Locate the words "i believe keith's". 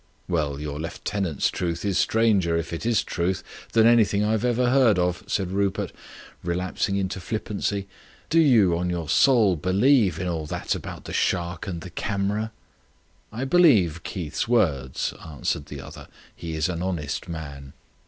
13.31-14.47